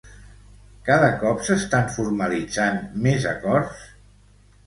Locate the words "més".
3.03-3.27